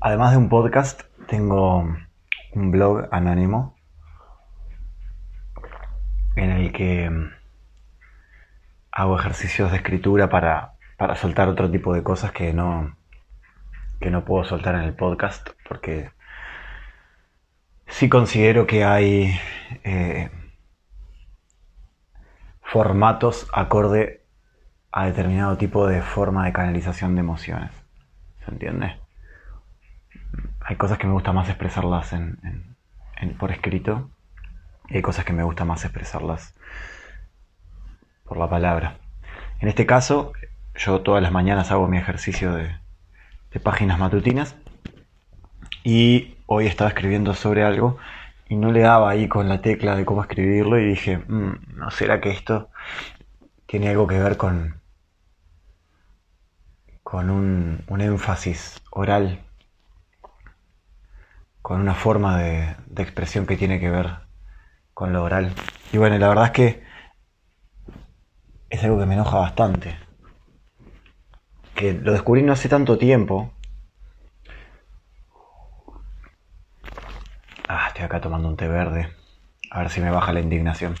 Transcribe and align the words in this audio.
Además 0.00 0.30
de 0.30 0.36
un 0.36 0.48
podcast, 0.48 1.02
tengo 1.26 1.84
un 2.54 2.70
blog 2.70 3.08
anónimo 3.10 3.74
en 6.36 6.50
el 6.52 6.72
que 6.72 7.10
hago 8.92 9.18
ejercicios 9.18 9.72
de 9.72 9.78
escritura 9.78 10.28
para, 10.28 10.74
para 10.96 11.16
soltar 11.16 11.48
otro 11.48 11.68
tipo 11.68 11.92
de 11.94 12.04
cosas 12.04 12.30
que 12.30 12.52
no, 12.52 12.96
que 14.00 14.10
no 14.10 14.24
puedo 14.24 14.44
soltar 14.44 14.76
en 14.76 14.82
el 14.82 14.94
podcast 14.94 15.48
porque 15.68 16.12
sí 17.88 18.08
considero 18.08 18.68
que 18.68 18.84
hay 18.84 19.36
eh, 19.82 20.30
formatos 22.62 23.48
acorde 23.52 24.24
a 24.92 25.06
determinado 25.06 25.56
tipo 25.56 25.88
de 25.88 26.02
forma 26.02 26.44
de 26.44 26.52
canalización 26.52 27.16
de 27.16 27.20
emociones. 27.20 27.72
¿Se 28.44 28.52
entiende? 28.52 29.07
Hay 30.68 30.76
cosas 30.76 30.98
que 30.98 31.06
me 31.06 31.14
gusta 31.14 31.32
más 31.32 31.48
expresarlas 31.48 32.12
en, 32.12 32.76
por 33.38 33.50
escrito 33.52 34.10
y 34.90 34.96
hay 34.96 35.02
cosas 35.02 35.24
que 35.24 35.32
me 35.32 35.42
gusta 35.42 35.64
más 35.64 35.82
expresarlas 35.86 36.54
por 38.24 38.36
la 38.36 38.50
palabra. 38.50 38.98
En 39.60 39.68
este 39.68 39.86
caso, 39.86 40.34
yo 40.74 41.00
todas 41.00 41.22
las 41.22 41.32
mañanas 41.32 41.70
hago 41.70 41.88
mi 41.88 41.96
ejercicio 41.96 42.52
de, 42.52 42.70
páginas 43.62 43.98
matutinas 43.98 44.56
y 45.84 46.36
hoy 46.44 46.66
estaba 46.66 46.90
escribiendo 46.90 47.32
sobre 47.32 47.64
algo 47.64 47.96
y 48.46 48.56
no 48.56 48.70
le 48.70 48.80
daba 48.80 49.08
ahí 49.08 49.26
con 49.26 49.48
la 49.48 49.62
tecla 49.62 49.96
de 49.96 50.04
cómo 50.04 50.20
escribirlo 50.20 50.78
y 50.78 50.84
dije, 50.84 51.16
mm, 51.16 51.76
¿no 51.76 51.90
será 51.90 52.20
que 52.20 52.28
esto 52.28 52.68
tiene 53.64 53.88
algo 53.88 54.06
que 54.06 54.18
ver 54.18 54.36
con, 54.36 54.82
con 57.02 57.30
un, 57.30 58.00
énfasis 58.02 58.82
oral, 58.90 59.47
con 61.68 61.82
una 61.82 61.94
forma 61.94 62.38
de, 62.38 62.76
de 62.86 63.02
expresión 63.02 63.44
que 63.44 63.58
tiene 63.58 63.78
que 63.78 63.90
ver 63.90 64.20
con 64.94 65.12
lo 65.12 65.22
oral? 65.22 65.52
Y 65.92 65.98
bueno, 65.98 66.16
la 66.16 66.28
verdad 66.28 66.46
es 66.46 66.50
que 66.52 66.82
es 68.70 68.82
algo 68.84 68.98
que 68.98 69.04
me 69.04 69.12
enoja 69.12 69.36
bastante. 69.36 69.98
Que 71.74 71.92
lo 71.92 72.12
descubrí 72.12 72.42
no 72.42 72.54
hace 72.54 72.70
tanto 72.70 72.96
tiempo, 72.96 73.52
Ah, 77.68 77.88
estoy 77.88 78.04
acá 78.04 78.18
tomando 78.18 78.48
un 78.48 78.56
té 78.56 78.66
verde. 78.66 79.10
A 79.70 79.80
ver 79.80 79.90
si 79.90 80.00
me 80.00 80.10
baja 80.10 80.32
la 80.32 80.40
indignación. 80.40 80.94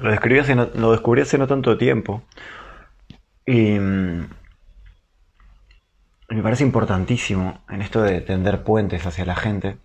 Lo 0.00 0.10
descubrí 0.10 0.38
hace 0.38 0.54
no, 0.54 0.70
lo 0.74 0.92
descubrí 0.92 1.20
hace 1.20 1.36
no 1.36 1.46
tanto 1.46 1.76
tiempo. 1.76 2.22
Y 3.44 3.78
mm, 3.78 4.26
me 6.28 6.42
parece 6.42 6.64
importantísimo 6.64 7.60
en 7.68 7.82
esto 7.82 8.02
de 8.02 8.20
tender 8.20 8.64
puentes 8.64 9.06
hacia 9.06 9.24
la 9.24 9.36
gente. 9.36 9.78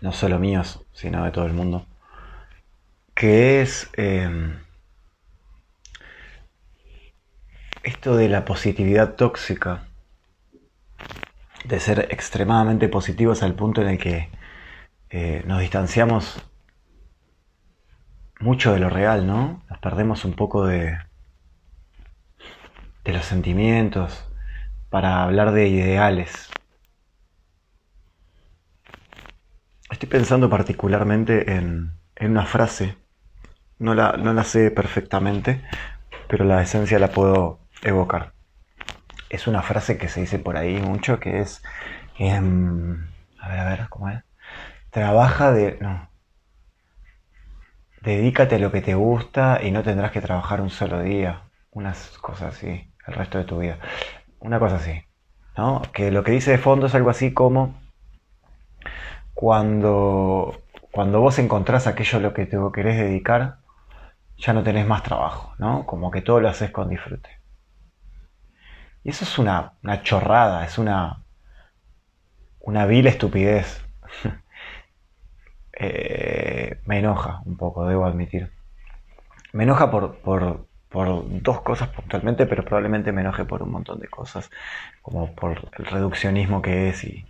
No 0.00 0.12
solo 0.12 0.38
míos, 0.38 0.84
sino 0.92 1.24
de 1.24 1.30
todo 1.30 1.46
el 1.46 1.52
mundo. 1.52 1.86
Que 3.14 3.60
es 3.60 3.90
em, 3.94 4.56
esto 7.82 8.16
de 8.16 8.28
la 8.28 8.44
positividad 8.44 9.14
tóxica 9.14 9.86
de 11.64 11.78
ser 11.78 12.08
extremadamente 12.10 12.88
positivos 12.88 13.42
al 13.42 13.54
punto 13.54 13.82
en 13.82 13.88
el 13.88 13.98
que 13.98 14.30
eh, 15.10 15.44
nos 15.46 15.60
distanciamos 15.60 16.42
mucho 18.40 18.72
de 18.72 18.80
lo 18.80 18.88
real, 18.88 19.26
¿no? 19.26 19.62
Nos 19.70 19.78
perdemos 19.78 20.24
un 20.24 20.32
poco 20.32 20.66
de, 20.66 20.98
de 23.04 23.12
los 23.12 23.24
sentimientos 23.24 24.31
para 24.92 25.22
hablar 25.22 25.52
de 25.52 25.68
ideales. 25.68 26.50
Estoy 29.90 30.06
pensando 30.06 30.50
particularmente 30.50 31.54
en, 31.54 31.92
en 32.14 32.30
una 32.30 32.44
frase, 32.44 32.96
no 33.78 33.94
la, 33.94 34.18
no 34.18 34.34
la 34.34 34.44
sé 34.44 34.70
perfectamente, 34.70 35.62
pero 36.28 36.44
la 36.44 36.60
esencia 36.60 36.98
la 36.98 37.08
puedo 37.08 37.58
evocar. 37.82 38.34
Es 39.30 39.46
una 39.46 39.62
frase 39.62 39.96
que 39.96 40.08
se 40.08 40.20
dice 40.20 40.38
por 40.38 40.58
ahí 40.58 40.76
mucho, 40.78 41.18
que 41.18 41.40
es, 41.40 41.62
em, 42.18 43.06
a 43.40 43.48
ver, 43.48 43.60
a 43.60 43.64
ver, 43.70 43.88
¿cómo 43.88 44.10
es? 44.10 44.22
Trabaja 44.90 45.52
de, 45.52 45.78
no, 45.80 46.10
dedícate 48.02 48.56
a 48.56 48.58
lo 48.58 48.70
que 48.72 48.82
te 48.82 48.94
gusta 48.94 49.60
y 49.62 49.70
no 49.70 49.82
tendrás 49.82 50.10
que 50.10 50.20
trabajar 50.20 50.60
un 50.60 50.70
solo 50.70 51.00
día, 51.02 51.44
unas 51.70 52.10
cosas 52.18 52.56
así, 52.56 52.92
el 53.06 53.14
resto 53.14 53.38
de 53.38 53.44
tu 53.44 53.58
vida, 53.58 53.78
una 54.42 54.58
cosa 54.58 54.76
así, 54.76 55.02
¿no? 55.56 55.82
Que 55.92 56.10
lo 56.10 56.24
que 56.24 56.32
dice 56.32 56.50
de 56.50 56.58
fondo 56.58 56.86
es 56.86 56.94
algo 56.94 57.10
así 57.10 57.32
como 57.32 57.74
cuando, 59.34 60.60
cuando 60.90 61.20
vos 61.20 61.38
encontrás 61.38 61.86
aquello 61.86 62.18
a 62.18 62.22
lo 62.22 62.34
que 62.34 62.46
te 62.46 62.58
querés 62.72 62.96
dedicar, 62.98 63.58
ya 64.36 64.52
no 64.52 64.62
tenés 64.62 64.86
más 64.86 65.02
trabajo, 65.02 65.54
¿no? 65.58 65.86
Como 65.86 66.10
que 66.10 66.22
todo 66.22 66.40
lo 66.40 66.48
haces 66.48 66.70
con 66.70 66.88
disfrute. 66.88 67.30
Y 69.04 69.10
eso 69.10 69.24
es 69.24 69.38
una, 69.38 69.74
chorrada, 70.02 70.64
es 70.64 70.78
una, 70.78 71.24
una 72.60 72.86
vil 72.86 73.06
estupidez. 73.06 73.84
Eh, 75.84 76.80
me 76.84 76.98
enoja 76.98 77.40
un 77.46 77.56
poco, 77.56 77.86
debo 77.86 78.04
admitir. 78.04 78.52
Me 79.52 79.64
enoja 79.64 79.90
por, 79.90 80.18
por, 80.18 80.68
dos 80.92 81.62
cosas 81.62 81.88
puntualmente, 81.88 82.46
pero 82.46 82.64
probablemente 82.64 83.12
me 83.12 83.22
enoje 83.22 83.44
por 83.44 83.62
un 83.62 83.70
montón 83.70 83.98
de 84.00 84.08
cosas, 84.08 84.50
como 85.00 85.34
por 85.34 85.70
el 85.78 85.86
reduccionismo 85.86 86.62
que 86.62 86.88
es 86.88 87.04
y 87.04 87.24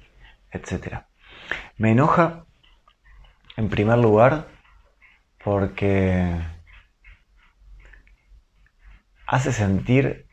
etcétera. 0.50 1.06
Me 1.78 1.92
enoja, 1.92 2.44
en 3.56 3.68
primer 3.68 3.98
lugar, 3.98 4.46
porque 5.42 6.40
hace 9.26 9.52
sentir 9.52 10.26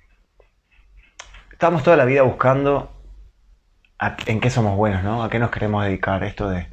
estamos 1.59 1.83
toda 1.83 1.97
la 1.97 2.05
vida 2.05 2.21
buscando 2.21 2.89
en 4.27 4.39
qué 4.39 4.49
somos 4.49 4.77
buenos, 4.77 5.03
¿no? 5.03 5.23
A 5.23 5.29
qué 5.29 5.39
nos 5.39 5.51
queremos 5.51 5.83
dedicar. 5.83 6.23
Esto 6.23 6.49
de, 6.49 6.69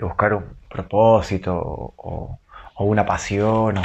buscar 0.00 0.34
un 0.34 0.56
propósito 0.68 1.54
o, 1.56 2.40
una 2.78 3.06
pasión 3.06 3.78
o, 3.78 3.82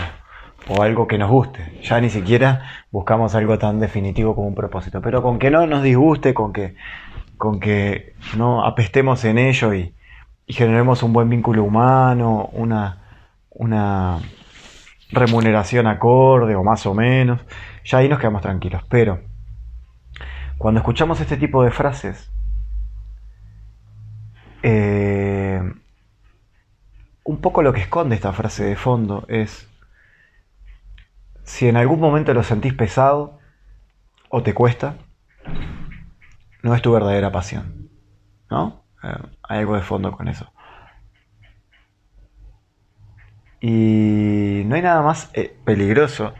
algo 0.80 1.08
que 1.08 1.18
nos 1.18 1.30
guste. 1.30 1.80
Ya 1.84 2.00
ni 2.00 2.10
siquiera 2.10 2.64
buscamos 2.92 3.36
algo 3.36 3.58
tan 3.58 3.80
definitivo 3.80 4.36
como 4.36 4.48
un 4.48 4.56
propósito. 4.56 5.02
Pero 5.02 5.22
con 5.22 5.40
que 5.40 5.50
no 5.50 5.66
nos 5.68 5.84
disguste, 5.84 6.34
con 6.34 6.54
que, 6.54 6.76
con 7.38 7.60
que 7.60 8.14
no 8.38 8.66
apestemos 8.66 9.24
en 9.26 9.38
ello 9.38 9.74
y, 9.74 9.94
generemos 10.48 11.04
un 11.04 11.14
buen 11.14 11.30
vínculo 11.30 11.64
humano, 11.64 12.50
una, 12.54 13.04
una 13.52 14.18
remuneración 15.12 15.86
acorde 15.86 16.56
o 16.56 16.64
más 16.64 16.88
o 16.88 16.96
menos, 16.96 17.40
ya 17.86 18.00
ahí 18.00 18.10
nos 18.10 18.18
quedamos 18.18 18.42
tranquilos. 18.42 18.82
Pero 18.90 19.20
cuando 20.58 20.80
escuchamos 20.80 21.22
este 21.22 21.38
tipo 21.38 21.64
de 21.64 21.70
frases, 21.70 22.32
eh, 24.64 25.62
un 27.24 27.38
poco 27.42 27.62
lo 27.62 27.72
que 27.74 27.82
esconde 27.82 28.16
esta 28.16 28.34
frase 28.34 28.64
de 28.64 28.76
fondo 28.76 29.26
es, 29.28 29.70
si 31.50 31.68
en 31.68 31.78
algún 31.78 32.00
momento 32.00 32.32
lo 32.36 32.44
sentís 32.44 32.76
pesado 32.76 33.40
o 34.30 34.44
te 34.44 34.54
cuesta, 34.54 34.98
no 36.62 36.76
es 36.76 36.82
tu 36.84 36.92
verdadera 36.92 37.32
pasión. 37.32 37.90
¿No? 38.52 38.86
Eh, 39.02 39.18
hay 39.42 39.58
algo 39.58 39.76
de 39.76 39.82
fondo 39.82 40.12
con 40.12 40.28
eso. 40.28 40.54
Y 43.60 44.62
no 44.68 44.76
hay 44.76 44.84
nada 44.84 45.02
más 45.02 45.32
eh, 45.34 45.60
peligroso 45.66 46.36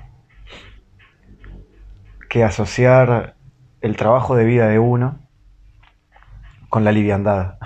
que 2.30 2.44
asociar 2.44 3.36
el 3.82 3.98
trabajo 3.98 4.36
de 4.36 4.46
vida 4.46 4.68
de 4.68 4.78
uno 4.78 5.28
con 6.70 6.84
la 6.84 6.92
liviandad. 6.92 7.58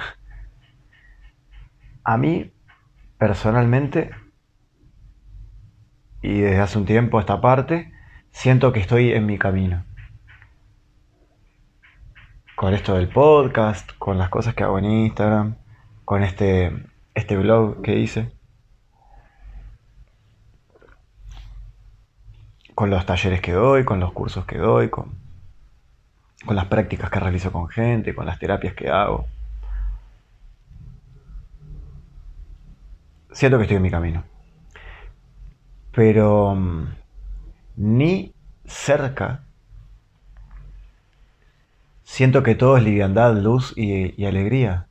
A 2.06 2.18
mí, 2.18 2.54
personalmente, 3.18 4.12
y 6.24 6.42
desde 6.42 6.60
hace 6.60 6.80
un 6.80 6.86
tiempo 6.86 7.20
esta 7.20 7.42
parte, 7.42 7.92
siento 8.32 8.74
que 8.74 8.80
estoy 8.80 9.12
en 9.12 9.28
mi 9.28 9.38
camino. 9.38 9.86
Con 12.56 12.74
esto 12.74 12.96
del 12.96 13.10
podcast, 13.10 13.92
con 14.00 14.18
las 14.18 14.30
cosas 14.30 14.56
que 14.56 14.64
hago 14.64 14.80
en 14.80 14.86
Instagram, 14.86 15.58
con 16.06 16.24
este, 16.24 16.72
este 17.14 17.38
blog 17.38 17.84
que 17.84 18.00
hice. 18.00 18.32
Con 22.74 22.90
los 22.90 23.06
talleres 23.06 23.42
que 23.42 23.52
doy, 23.52 23.84
con 23.84 24.00
los 24.00 24.14
cursos 24.14 24.46
que 24.46 24.58
doy, 24.58 24.90
con 24.90 25.22
con 26.46 26.56
las 26.56 26.66
prácticas 26.66 27.10
que 27.10 27.20
realizo 27.20 27.52
con 27.52 27.70
gente, 27.70 28.14
con 28.14 28.26
las 28.26 28.40
terapias 28.40 28.74
que 28.74 28.90
hago. 28.90 29.28
Siento 33.32 33.58
que 33.58 33.64
estoy 33.64 33.78
en 33.78 33.84
mi 33.84 33.92
camino. 33.92 34.24
Pero 35.94 36.56
mm, 36.56 36.88
ni 37.78 38.34
cerca 38.66 39.44
siento 42.04 42.44
que 42.44 42.56
todo 42.56 42.78
es 42.78 42.84
liviandad, 42.84 43.36
luz 43.36 43.74
y, 43.76 44.26
alegría. 44.26 44.88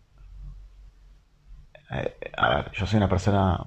Eh, 1.90 2.14
a 2.36 2.48
ver, 2.56 2.72
yo 2.72 2.86
soy 2.86 2.96
una 2.98 3.08
persona 3.08 3.66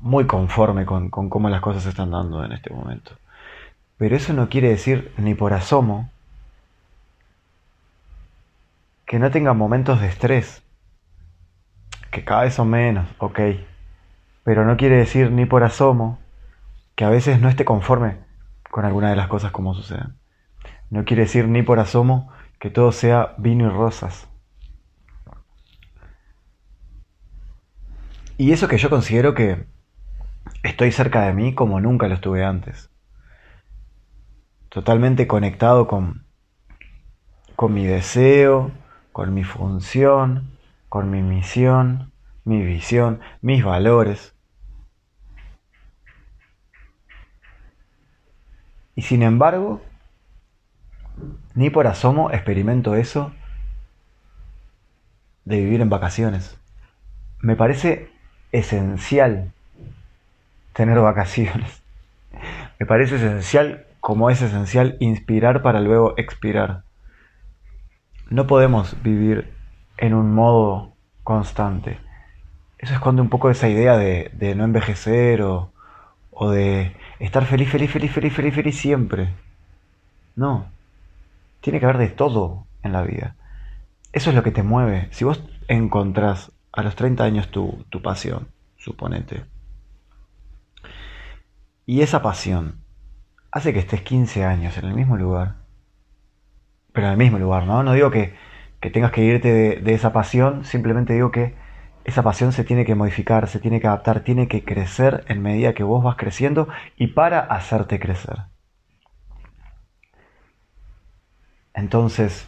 muy 0.00 0.26
conforme 0.26 0.84
con, 0.86 1.10
con 1.10 1.28
cómo 1.28 1.48
las 1.48 1.60
cosas 1.60 1.82
se 1.82 1.90
están 1.90 2.10
dando 2.10 2.44
en 2.44 2.52
este 2.52 2.70
momento. 2.72 3.12
Pero 3.98 4.16
eso 4.16 4.32
no 4.32 4.48
quiere 4.48 4.68
decir 4.68 5.12
ni 5.16 5.34
por 5.34 5.52
asomo 5.52 6.10
que 9.06 9.18
no 9.18 9.30
tenga 9.30 9.54
momentos 9.54 10.00
de 10.00 10.08
estrés, 10.08 10.62
que 12.10 12.24
cada 12.24 12.42
vez 12.42 12.54
son 12.54 12.68
menos, 12.68 13.08
ok, 13.18 13.40
pero 14.46 14.64
no 14.64 14.76
quiere 14.76 14.94
decir 14.94 15.32
ni 15.32 15.44
por 15.44 15.64
asomo 15.64 16.20
que 16.94 17.04
a 17.04 17.10
veces 17.10 17.40
no 17.40 17.48
esté 17.48 17.64
conforme 17.64 18.18
con 18.70 18.84
alguna 18.84 19.10
de 19.10 19.16
las 19.16 19.26
cosas 19.26 19.50
como 19.50 19.74
suceden. 19.74 20.20
No 20.88 21.04
quiere 21.04 21.22
decir 21.22 21.48
ni 21.48 21.62
por 21.62 21.80
asomo 21.80 22.30
que 22.60 22.70
todo 22.70 22.92
sea 22.92 23.34
vino 23.38 23.66
y 23.66 23.70
rosas. 23.70 24.28
Y 28.38 28.52
eso 28.52 28.68
que 28.68 28.78
yo 28.78 28.88
considero 28.88 29.34
que 29.34 29.66
estoy 30.62 30.92
cerca 30.92 31.22
de 31.22 31.32
mí 31.32 31.52
como 31.52 31.80
nunca 31.80 32.06
lo 32.06 32.14
estuve 32.14 32.44
antes. 32.44 32.88
Totalmente 34.68 35.26
conectado 35.26 35.88
con, 35.88 36.24
con 37.56 37.74
mi 37.74 37.84
deseo, 37.84 38.70
con 39.10 39.34
mi 39.34 39.42
función, 39.42 40.56
con 40.88 41.10
mi 41.10 41.20
misión, 41.20 42.12
mi 42.44 42.64
visión, 42.64 43.18
mis 43.42 43.64
valores. 43.64 44.35
Y 48.96 49.02
sin 49.02 49.22
embargo, 49.22 49.82
ni 51.54 51.70
por 51.70 51.86
asomo 51.86 52.30
experimento 52.30 52.96
eso 52.96 53.32
de 55.44 55.60
vivir 55.60 55.82
en 55.82 55.90
vacaciones. 55.90 56.58
Me 57.40 57.56
parece 57.56 58.10
esencial 58.52 59.52
tener 60.72 60.98
vacaciones. 60.98 61.82
Me 62.78 62.86
parece 62.86 63.16
esencial 63.16 63.86
como 64.00 64.30
es 64.30 64.40
esencial 64.40 64.96
inspirar 65.00 65.62
para 65.62 65.80
luego 65.80 66.14
expirar. 66.16 66.82
No 68.30 68.46
podemos 68.46 69.02
vivir 69.02 69.52
en 69.98 70.14
un 70.14 70.34
modo 70.34 70.94
constante. 71.22 71.98
Eso 72.78 72.94
esconde 72.94 73.22
un 73.22 73.28
poco 73.28 73.50
esa 73.50 73.68
idea 73.68 73.96
de, 73.96 74.54
no 74.56 74.64
envejecer 74.64 75.42
o, 75.42 75.72
o 76.30 76.50
de 76.50 76.94
estar 77.18 77.44
feliz, 77.46 77.70
feliz, 77.70 77.90
feliz, 77.90 78.12
feliz, 78.12 78.32
feliz, 78.32 78.54
feliz 78.54 78.78
siempre. 78.78 79.34
No. 80.34 80.66
Tiene 81.60 81.80
que 81.80 81.86
haber 81.86 81.98
de 81.98 82.08
todo 82.08 82.66
en 82.82 82.92
la 82.92 83.02
vida. 83.02 83.34
Eso 84.12 84.30
es 84.30 84.36
lo 84.36 84.42
que 84.42 84.50
te 84.50 84.62
mueve. 84.62 85.08
Si 85.10 85.24
vos 85.24 85.42
encontrás 85.68 86.52
a 86.72 86.82
los 86.82 86.94
30 86.94 87.24
años 87.24 87.50
tu, 87.50 87.84
tu 87.90 88.02
pasión, 88.02 88.48
suponete, 88.76 89.44
y 91.86 92.00
esa 92.00 92.20
pasión 92.20 92.80
hace 93.52 93.72
que 93.72 93.78
estés 93.78 94.02
15 94.02 94.44
años 94.44 94.76
en 94.76 94.86
el 94.86 94.94
mismo 94.94 95.16
lugar, 95.16 95.54
pero 96.92 97.06
en 97.06 97.12
el 97.12 97.18
mismo 97.18 97.38
lugar, 97.38 97.64
¿no? 97.66 97.82
No 97.82 97.92
digo 97.92 98.10
que, 98.10 98.34
que 98.80 98.90
tengas 98.90 99.12
que 99.12 99.22
irte 99.22 99.52
de, 99.52 99.76
de 99.76 99.94
esa 99.94 100.12
pasión, 100.12 100.64
simplemente 100.64 101.14
digo 101.14 101.30
que 101.30 101.54
esa 102.06 102.22
pasión 102.22 102.52
se 102.52 102.62
tiene 102.62 102.84
que 102.84 102.94
modificar, 102.94 103.48
se 103.48 103.58
tiene 103.58 103.80
que 103.80 103.88
adaptar, 103.88 104.20
tiene 104.20 104.46
que 104.46 104.64
crecer 104.64 105.24
en 105.26 105.42
medida 105.42 105.74
que 105.74 105.82
vos 105.82 106.04
vas 106.04 106.14
creciendo 106.14 106.68
y 106.96 107.08
para 107.08 107.40
hacerte 107.40 107.98
crecer. 107.98 108.44
Entonces, 111.74 112.46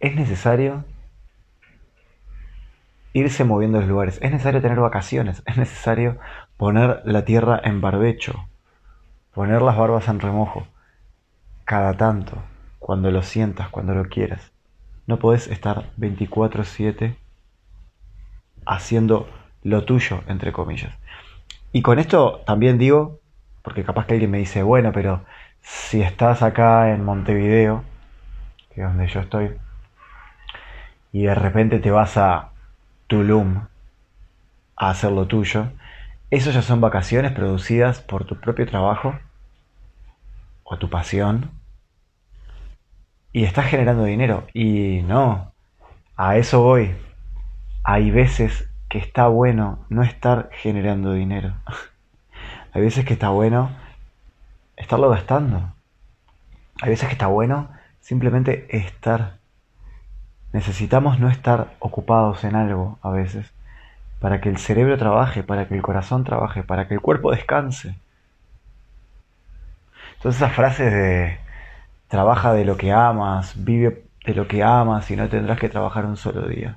es 0.00 0.16
necesario 0.16 0.86
irse 3.12 3.44
moviendo 3.44 3.78
los 3.78 3.88
lugares, 3.90 4.18
es 4.22 4.30
necesario 4.30 4.62
tener 4.62 4.80
vacaciones, 4.80 5.42
es 5.44 5.58
necesario 5.58 6.18
poner 6.56 7.02
la 7.04 7.26
tierra 7.26 7.60
en 7.62 7.82
barbecho, 7.82 8.48
poner 9.34 9.60
las 9.60 9.76
barbas 9.76 10.08
en 10.08 10.20
remojo, 10.20 10.66
cada 11.66 11.94
tanto, 11.94 12.42
cuando 12.78 13.10
lo 13.10 13.22
sientas, 13.22 13.68
cuando 13.68 13.94
lo 13.94 14.06
quieras. 14.06 14.50
No 15.06 15.18
podés 15.18 15.46
estar 15.48 15.90
24/7 15.98 17.27
haciendo 18.68 19.28
lo 19.62 19.84
tuyo, 19.84 20.22
entre 20.28 20.52
comillas. 20.52 20.94
Y 21.72 21.82
con 21.82 21.98
esto 21.98 22.42
también 22.46 22.78
digo, 22.78 23.20
porque 23.62 23.84
capaz 23.84 24.06
que 24.06 24.14
alguien 24.14 24.30
me 24.30 24.38
dice, 24.38 24.62
bueno, 24.62 24.92
pero 24.92 25.24
si 25.60 26.02
estás 26.02 26.42
acá 26.42 26.92
en 26.92 27.04
Montevideo, 27.04 27.82
que 28.74 28.82
es 28.82 28.86
donde 28.86 29.08
yo 29.08 29.20
estoy, 29.20 29.50
y 31.12 31.24
de 31.24 31.34
repente 31.34 31.78
te 31.78 31.90
vas 31.90 32.16
a 32.16 32.50
Tulum 33.06 33.66
a 34.76 34.90
hacer 34.90 35.10
lo 35.10 35.26
tuyo, 35.26 35.72
eso 36.30 36.50
ya 36.50 36.62
son 36.62 36.80
vacaciones 36.80 37.32
producidas 37.32 38.00
por 38.00 38.24
tu 38.24 38.38
propio 38.38 38.66
trabajo 38.66 39.18
o 40.62 40.76
tu 40.76 40.90
pasión 40.90 41.50
y 43.32 43.44
estás 43.44 43.66
generando 43.66 44.04
dinero. 44.04 44.46
Y 44.52 45.02
no, 45.02 45.52
a 46.16 46.36
eso 46.36 46.62
voy. 46.62 46.94
Hay 47.90 48.10
veces 48.10 48.68
que 48.90 48.98
está 48.98 49.28
bueno 49.28 49.78
no 49.88 50.02
estar 50.02 50.50
generando 50.52 51.14
dinero. 51.14 51.54
Hay 52.74 52.82
veces 52.82 53.06
que 53.06 53.14
está 53.14 53.30
bueno 53.30 53.70
estarlo 54.76 55.08
gastando. 55.08 55.72
Hay 56.82 56.90
veces 56.90 57.08
que 57.08 57.14
está 57.14 57.28
bueno 57.28 57.70
simplemente 58.00 58.76
estar. 58.76 59.38
Necesitamos 60.52 61.18
no 61.18 61.30
estar 61.30 61.76
ocupados 61.78 62.44
en 62.44 62.56
algo 62.56 62.98
a 63.00 63.08
veces 63.08 63.54
para 64.20 64.42
que 64.42 64.50
el 64.50 64.58
cerebro 64.58 64.98
trabaje, 64.98 65.42
para 65.42 65.66
que 65.66 65.74
el 65.74 65.80
corazón 65.80 66.24
trabaje, 66.24 66.62
para 66.62 66.88
que 66.88 66.92
el 66.92 67.00
cuerpo 67.00 67.30
descanse. 67.30 67.94
Entonces 70.16 70.42
esas 70.42 70.54
frases 70.54 70.92
de 70.92 71.38
trabaja 72.08 72.52
de 72.52 72.66
lo 72.66 72.76
que 72.76 72.92
amas, 72.92 73.54
vive 73.64 74.04
de 74.26 74.34
lo 74.34 74.46
que 74.46 74.62
amas 74.62 75.10
y 75.10 75.16
no 75.16 75.26
tendrás 75.30 75.58
que 75.58 75.70
trabajar 75.70 76.04
un 76.04 76.18
solo 76.18 76.46
día. 76.46 76.76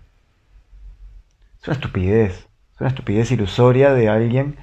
Es 1.61 1.67
una 1.67 1.75
estupidez, 1.75 2.49
es 2.73 2.81
una 2.81 2.89
estupidez 2.89 3.31
ilusoria 3.31 3.93
de 3.93 4.09
alguien 4.09 4.57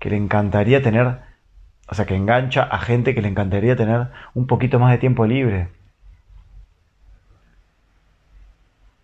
que 0.00 0.10
le 0.10 0.16
encantaría 0.16 0.82
tener, 0.82 1.20
o 1.86 1.94
sea, 1.94 2.06
que 2.06 2.16
engancha 2.16 2.64
a 2.64 2.78
gente 2.78 3.14
que 3.14 3.22
le 3.22 3.28
encantaría 3.28 3.76
tener 3.76 4.08
un 4.34 4.48
poquito 4.48 4.80
más 4.80 4.90
de 4.90 4.98
tiempo 4.98 5.26
libre. 5.26 5.68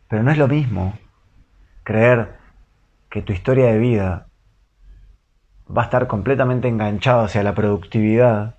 Pero 0.09 0.25
no 0.25 0.33
es 0.33 0.39
lo 0.39 0.49
mismo 0.49 0.99
creer 1.85 2.37
que 3.11 3.23
tu 3.23 3.33
historia 3.33 3.67
de 3.67 3.79
vida 3.79 4.27
va 5.71 5.83
a 5.83 5.85
estar 5.85 6.09
completamente 6.09 6.67
enganchado 6.67 7.23
hacia 7.23 7.45
la 7.45 7.55
productividad 7.55 8.57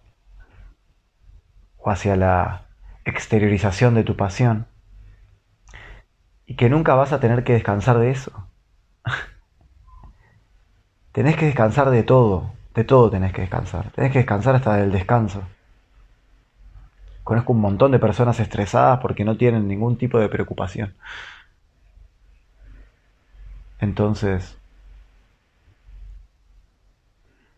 o 1.77 1.91
hacia 1.91 2.15
la 2.15 2.67
exteriorización 3.03 3.95
de 3.95 4.05
tu 4.05 4.15
pasión 4.15 4.65
y 6.45 6.55
que 6.55 6.69
nunca 6.69 6.95
vas 6.95 7.11
a 7.11 7.19
tener 7.19 7.43
que 7.43 7.51
descansar 7.51 7.99
de 7.99 8.11
eso. 8.11 8.46
Tenés 11.17 11.35
que 11.35 11.47
descansar 11.47 11.89
de 11.89 12.03
todo, 12.03 12.53
de 12.75 12.83
todo 12.83 13.09
tenés 13.09 13.33
que 13.33 13.41
descansar, 13.41 13.89
tenés 13.89 14.11
que 14.11 14.19
descansar 14.19 14.53
hasta 14.53 14.75
del 14.75 14.91
descanso. 14.91 15.41
Conozco 17.23 17.53
un 17.53 17.61
montón 17.61 17.91
de 17.91 17.97
personas 17.97 18.39
estresadas 18.39 18.99
porque 18.99 19.25
no 19.25 19.35
tienen 19.35 19.67
ningún 19.67 19.97
tipo 19.97 20.19
de 20.19 20.29
preocupación. 20.29 20.93
Entonces, 23.79 24.59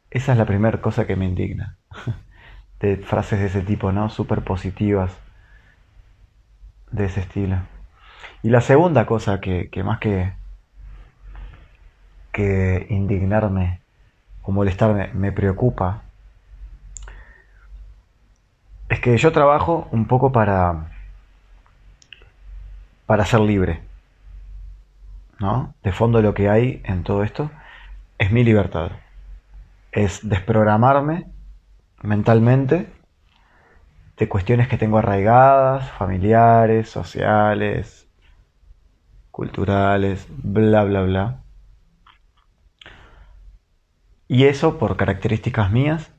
esa 0.10 0.32
es 0.32 0.38
la 0.38 0.46
primera 0.46 0.80
cosa 0.80 1.06
que 1.06 1.18
me 1.18 1.26
indigna. 1.26 1.76
De 2.80 2.96
frases 2.96 3.42
de 3.42 3.48
ese 3.48 3.62
tipo, 3.62 3.92
¿no? 3.92 4.10
Súper 4.10 4.42
positivas. 4.46 5.12
De 6.92 7.04
ese 7.08 7.20
estilo. 7.20 7.58
Y 8.42 8.52
la 8.52 8.62
segunda 8.62 9.06
cosa 9.06 9.42
que, 9.42 9.70
más 9.84 10.00
que, 10.00 10.32
indignarme 12.90 13.82
o 14.44 14.52
molestarme 14.52 15.10
me 15.14 15.32
preocupa 15.32 16.02
es 18.90 19.00
que 19.00 19.18
yo 19.18 19.32
trabajo 19.32 19.88
un 19.92 20.06
poco 20.08 20.32
para 20.32 20.88
para 23.06 23.26
ser 23.26 23.40
libre. 23.40 23.82
¿no? 25.40 25.74
De 25.84 25.92
fondo 25.92 26.22
lo 26.22 26.34
que 26.34 26.50
hay 26.50 26.82
en 26.84 27.04
todo 27.04 27.24
esto 27.24 27.50
es 28.18 28.32
mi 28.32 28.44
libertad. 28.44 28.92
Es 29.92 30.28
desprogramarme 30.28 31.26
mentalmente 32.04 32.88
de 34.18 34.30
cuestiones 34.30 34.68
que 34.68 34.78
tengo 34.78 34.98
arraigadas, 34.98 35.90
familiares, 35.92 36.90
sociales, 36.90 38.08
culturales, 39.32 40.28
bla, 40.30 40.84
bla, 40.84 41.02
bla. 41.02 41.40
Y 44.32 44.46
eso 44.46 44.78
por 44.78 44.96
características 44.96 45.72
mías 45.72 46.14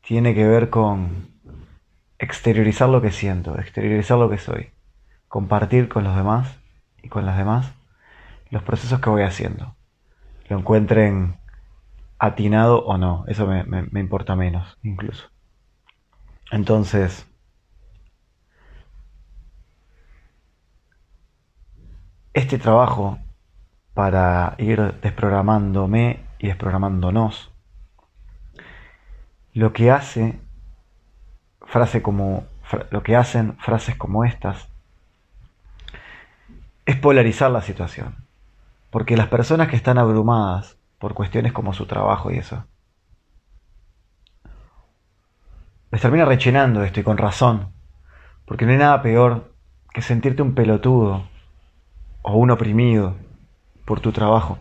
tiene 0.00 0.32
que 0.32 0.46
ver 0.46 0.70
con 0.70 1.32
exteriorizar 2.20 2.88
lo 2.88 3.02
que 3.02 3.10
siento, 3.10 3.58
exteriorizar 3.58 4.18
lo 4.18 4.30
que 4.30 4.38
soy, 4.38 4.70
compartir 5.26 5.88
con 5.88 6.04
los 6.04 6.14
demás 6.14 6.56
y 7.02 7.08
con 7.08 7.26
las 7.26 7.36
demás 7.36 7.74
los 8.50 8.62
procesos 8.62 9.00
que 9.00 9.10
voy 9.10 9.22
haciendo. 9.22 9.74
Lo 10.48 10.56
encuentren 10.56 11.40
atinado 12.20 12.84
o 12.84 12.98
no, 12.98 13.24
eso 13.26 13.48
me, 13.48 13.64
me 13.64 13.98
importa 13.98 14.36
menos 14.36 14.78
incluso. 14.84 15.30
Entonces, 16.52 17.26
este 22.34 22.58
trabajo 22.58 23.18
para 23.94 24.54
ir 24.58 25.00
desprogramándome 25.00 26.24
y 26.38 26.48
desprogramándonos, 26.48 27.50
lo 29.52 29.72
que 29.72 29.90
hace 29.90 30.40
frase 31.66 32.02
como 32.02 32.46
lo 32.90 33.02
que 33.02 33.16
hacen 33.16 33.56
frases 33.58 33.96
como 33.96 34.24
estas 34.24 34.68
es 36.86 36.96
polarizar 36.96 37.50
la 37.50 37.62
situación. 37.62 38.16
Porque 38.90 39.16
las 39.16 39.28
personas 39.28 39.68
que 39.68 39.76
están 39.76 39.98
abrumadas 39.98 40.76
por 40.98 41.14
cuestiones 41.14 41.52
como 41.52 41.72
su 41.72 41.86
trabajo 41.86 42.30
y 42.30 42.38
eso, 42.38 42.64
les 45.90 46.00
termina 46.00 46.24
rechinando 46.24 46.82
esto 46.82 47.00
y 47.00 47.02
con 47.02 47.18
razón. 47.18 47.72
Porque 48.44 48.64
no 48.64 48.72
hay 48.72 48.78
nada 48.78 49.02
peor 49.02 49.54
que 49.92 50.02
sentirte 50.02 50.42
un 50.42 50.54
pelotudo 50.54 51.28
o 52.22 52.36
un 52.36 52.50
oprimido 52.50 53.16
por 53.84 54.00
tu 54.00 54.12
trabajo. 54.12 54.58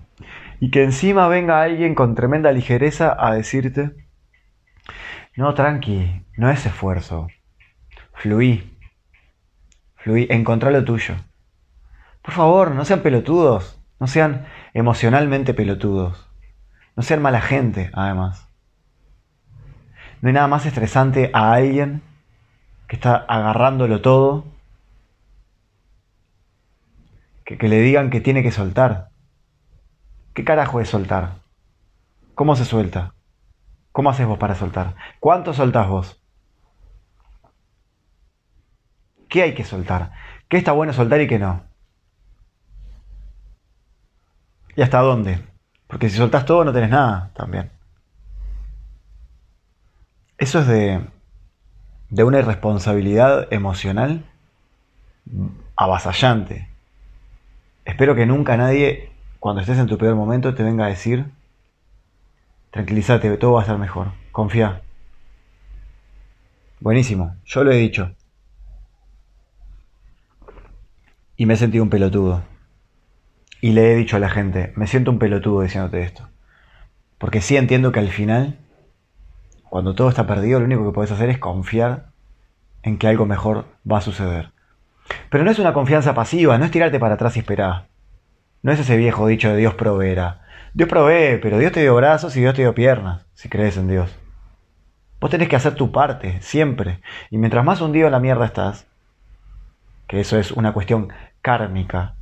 Y 0.59 0.71
que 0.71 0.83
encima 0.83 1.27
venga 1.27 1.61
alguien 1.61 1.95
con 1.95 2.15
tremenda 2.15 2.51
ligereza 2.51 3.15
a 3.17 3.33
decirte, 3.33 3.91
no, 5.35 5.53
tranqui, 5.53 6.25
no 6.37 6.49
es 6.49 6.65
esfuerzo. 6.65 7.27
Fluí. 8.13 8.77
Fluí, 9.95 10.27
encontrá 10.29 10.71
lo 10.71 10.83
tuyo. 10.83 11.15
Por 12.21 12.33
favor, 12.33 12.71
no 12.71 12.85
sean 12.85 13.01
pelotudos, 13.01 13.79
no 13.99 14.07
sean 14.07 14.45
emocionalmente 14.73 15.53
pelotudos. 15.53 16.29
No 16.95 17.03
sean 17.03 17.21
mala 17.21 17.41
gente, 17.41 17.89
además. 17.93 18.47
No 20.21 20.27
hay 20.27 20.33
nada 20.33 20.47
más 20.47 20.65
estresante 20.65 21.31
a 21.33 21.53
alguien 21.53 22.01
que 22.87 22.97
está 22.97 23.15
agarrándolo 23.15 24.01
todo 24.01 24.45
que, 27.45 27.57
que 27.57 27.69
le 27.69 27.79
digan 27.79 28.09
que 28.09 28.19
tiene 28.19 28.43
que 28.43 28.51
soltar. 28.51 29.10
¿Qué 30.33 30.43
carajo 30.43 30.79
es 30.79 30.89
soltar? 30.89 31.35
¿Cómo 32.35 32.55
se 32.55 32.65
suelta? 32.65 33.13
¿Cómo 33.91 34.09
haces 34.09 34.25
vos 34.25 34.37
para 34.37 34.55
soltar? 34.55 34.95
¿Cuánto 35.19 35.53
soltás 35.53 35.87
vos? 35.87 36.21
¿Qué 39.27 39.43
hay 39.43 39.53
que 39.53 39.63
soltar? 39.63 40.11
¿Qué 40.47 40.57
está 40.57 40.71
bueno 40.71 40.93
soltar 40.93 41.21
y 41.21 41.27
qué 41.27 41.39
no? 41.39 41.63
¿Y 44.75 44.81
hasta 44.81 44.99
dónde? 44.99 45.45
Porque 45.87 46.09
si 46.09 46.17
soltás 46.17 46.45
todo 46.45 46.63
no 46.63 46.73
tenés 46.73 46.89
nada 46.89 47.31
también. 47.33 47.69
Eso 50.37 50.59
es 50.59 50.67
de, 50.67 51.05
de 52.09 52.23
una 52.23 52.39
irresponsabilidad 52.39 53.51
emocional 53.53 54.25
avasallante. 55.75 56.67
Espero 57.85 58.15
que 58.15 58.25
nunca 58.25 58.57
nadie, 58.57 59.10
cuando 59.41 59.61
estés 59.61 59.79
en 59.79 59.87
tu 59.87 59.97
peor 59.97 60.13
momento, 60.13 60.53
te 60.53 60.61
venga 60.61 60.85
a 60.85 60.89
decir, 60.89 61.25
tranquilízate, 62.69 63.35
todo 63.37 63.53
va 63.53 63.61
a 63.61 63.63
estar 63.63 63.79
mejor, 63.79 64.11
confía. 64.31 64.83
Buenísimo, 66.79 67.35
yo 67.43 67.63
lo 67.63 67.71
he 67.71 67.77
dicho. 67.77 68.11
Y 71.37 71.47
me 71.47 71.55
he 71.55 71.57
sentido 71.57 71.83
un 71.83 71.89
pelotudo. 71.89 72.43
Y 73.61 73.71
le 73.71 73.91
he 73.91 73.95
dicho 73.95 74.15
a 74.15 74.19
la 74.19 74.29
gente, 74.29 74.73
me 74.75 74.85
siento 74.85 75.09
un 75.09 75.17
pelotudo 75.17 75.63
diciéndote 75.63 76.03
esto. 76.03 76.29
Porque 77.17 77.41
sí 77.41 77.57
entiendo 77.57 77.91
que 77.91 77.99
al 77.99 78.09
final, 78.09 78.59
cuando 79.71 79.95
todo 79.95 80.09
está 80.09 80.27
perdido, 80.27 80.59
lo 80.59 80.67
único 80.67 80.85
que 80.85 80.93
puedes 80.93 81.11
hacer 81.11 81.31
es 81.31 81.39
confiar 81.39 82.11
en 82.83 82.99
que 82.99 83.07
algo 83.07 83.25
mejor 83.25 83.65
va 83.91 83.97
a 83.97 84.01
suceder. 84.01 84.51
Pero 85.31 85.43
no 85.43 85.49
es 85.49 85.57
una 85.57 85.73
confianza 85.73 86.13
pasiva, 86.13 86.59
no 86.59 86.65
es 86.65 86.69
tirarte 86.69 86.99
para 86.99 87.15
atrás 87.15 87.35
y 87.37 87.39
esperar. 87.39 87.90
No 88.61 88.71
es 88.71 88.79
ese 88.79 88.97
viejo 88.97 89.27
dicho 89.27 89.49
de 89.49 89.57
Dios 89.57 89.73
proveerá. 89.73 90.41
Dios 90.73 90.87
provee, 90.87 91.39
pero 91.41 91.57
Dios 91.57 91.71
te 91.71 91.81
dio 91.81 91.95
brazos 91.95 92.35
y 92.37 92.39
Dios 92.39 92.55
te 92.55 92.61
dio 92.61 92.73
piernas, 92.73 93.25
si 93.33 93.49
crees 93.49 93.77
en 93.77 93.87
Dios. 93.87 94.17
Vos 95.19 95.29
tenés 95.29 95.49
que 95.49 95.55
hacer 95.55 95.75
tu 95.75 95.91
parte, 95.91 96.41
siempre. 96.41 97.01
Y 97.29 97.37
mientras 97.37 97.65
más 97.65 97.81
hundido 97.81 98.07
en 98.07 98.13
la 98.13 98.19
mierda 98.19 98.45
estás, 98.45 98.87
que 100.07 100.19
eso 100.19 100.37
es 100.39 100.51
una 100.51 100.73
cuestión 100.73 101.09
kármica, 101.41 102.15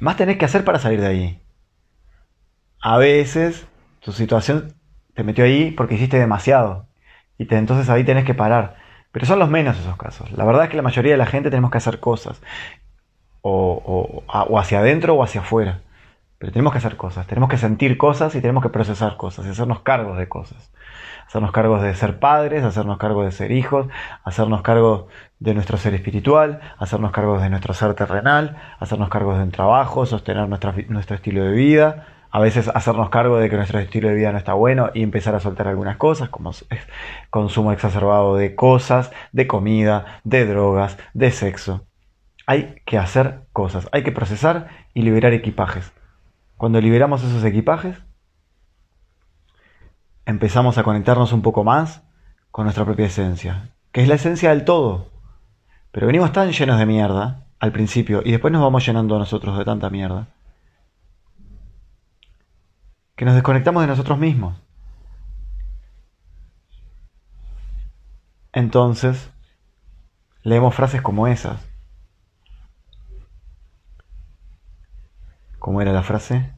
más 0.00 0.16
tenés 0.16 0.36
que 0.36 0.44
hacer 0.44 0.64
para 0.64 0.78
salir 0.78 1.00
de 1.00 1.06
ahí. 1.06 1.42
A 2.80 2.98
veces 2.98 3.66
tu 4.00 4.12
situación 4.12 4.74
te 5.14 5.24
metió 5.24 5.44
ahí 5.44 5.70
porque 5.70 5.94
hiciste 5.94 6.18
demasiado. 6.18 6.86
Y 7.38 7.52
entonces 7.54 7.88
ahí 7.88 8.04
tenés 8.04 8.24
que 8.24 8.34
parar. 8.34 8.76
Pero 9.12 9.26
son 9.26 9.38
los 9.38 9.50
menos 9.50 9.78
esos 9.78 9.96
casos. 9.96 10.32
La 10.32 10.44
verdad 10.44 10.64
es 10.64 10.70
que 10.70 10.76
la 10.76 10.82
mayoría 10.82 11.12
de 11.12 11.18
la 11.18 11.26
gente 11.26 11.50
tenemos 11.50 11.70
que 11.70 11.78
hacer 11.78 12.00
cosas. 12.00 12.40
O, 13.42 14.22
o, 14.28 14.58
hacia 14.58 14.78
adentro 14.78 15.14
o 15.14 15.22
hacia 15.22 15.40
afuera. 15.40 15.80
Pero 16.38 16.52
tenemos 16.52 16.72
que 16.72 16.78
hacer 16.78 16.96
cosas. 16.96 17.26
Tenemos 17.26 17.50
que 17.50 17.58
sentir 17.58 17.98
cosas 17.98 18.34
y 18.34 18.40
tenemos 18.40 18.62
que 18.62 18.68
procesar 18.68 19.16
cosas. 19.16 19.46
Y 19.46 19.50
hacernos 19.50 19.80
cargos 19.80 20.16
de 20.18 20.28
cosas 20.28 20.72
hacernos 21.32 21.52
cargos 21.52 21.80
de 21.80 21.94
ser 21.94 22.18
padres, 22.18 22.62
hacernos 22.62 22.98
cargos 22.98 23.24
de 23.24 23.32
ser 23.32 23.52
hijos, 23.52 23.86
hacernos 24.22 24.60
cargos 24.60 25.06
de 25.38 25.54
nuestro 25.54 25.78
ser 25.78 25.94
espiritual, 25.94 26.60
hacernos 26.78 27.10
cargos 27.10 27.40
de 27.40 27.48
nuestro 27.48 27.72
ser 27.72 27.94
terrenal, 27.94 28.58
hacernos 28.78 29.08
cargos 29.08 29.38
de 29.38 29.44
un 29.44 29.50
trabajo, 29.50 30.04
sostener 30.04 30.46
nuestro 30.46 31.16
estilo 31.16 31.42
de 31.42 31.52
vida, 31.52 32.06
a 32.30 32.38
veces 32.38 32.68
hacernos 32.68 33.08
cargo 33.08 33.38
de 33.38 33.48
que 33.48 33.56
nuestro 33.56 33.78
estilo 33.78 34.08
de 34.08 34.14
vida 34.14 34.30
no 34.30 34.36
está 34.36 34.52
bueno 34.52 34.90
y 34.92 35.02
empezar 35.02 35.34
a 35.34 35.40
soltar 35.40 35.68
algunas 35.68 35.96
cosas, 35.96 36.28
como 36.28 36.50
consumo 37.30 37.72
exacerbado 37.72 38.36
de 38.36 38.54
cosas, 38.54 39.10
de 39.32 39.46
comida, 39.46 40.20
de 40.24 40.44
drogas, 40.44 40.98
de 41.14 41.30
sexo. 41.30 41.86
Hay 42.46 42.80
que 42.86 42.98
hacer 42.98 43.46
cosas, 43.52 43.88
hay 43.92 44.02
que 44.02 44.12
procesar 44.12 44.68
y 44.94 45.02
liberar 45.02 45.32
equipajes. 45.32 45.92
Cuando 46.56 46.80
liberamos 46.80 47.22
esos 47.22 47.44
equipajes, 47.44 47.96
empezamos 50.26 50.78
a 50.78 50.82
conectarnos 50.82 51.32
un 51.32 51.42
poco 51.42 51.64
más 51.64 52.02
con 52.50 52.64
nuestra 52.64 52.84
propia 52.84 53.06
esencia, 53.06 53.70
que 53.92 54.02
es 54.02 54.08
la 54.08 54.14
esencia 54.14 54.50
del 54.50 54.64
todo. 54.64 55.08
Pero 55.90 56.06
venimos 56.06 56.32
tan 56.32 56.50
llenos 56.50 56.78
de 56.78 56.86
mierda 56.86 57.46
al 57.58 57.72
principio 57.72 58.22
y 58.24 58.32
después 58.32 58.52
nos 58.52 58.62
vamos 58.62 58.84
llenando 58.84 59.16
a 59.16 59.18
nosotros 59.18 59.56
de 59.58 59.64
tanta 59.64 59.90
mierda 59.90 60.28
que 63.16 63.24
nos 63.24 63.34
desconectamos 63.34 63.82
de 63.82 63.86
nosotros 63.86 64.18
mismos. 64.18 64.58
Entonces, 68.52 69.30
leemos 70.42 70.74
frases 70.74 71.02
como 71.02 71.26
esas. 71.26 71.71
¿Cómo 75.62 75.80
era 75.80 75.92
la 75.92 76.02
frase? 76.02 76.50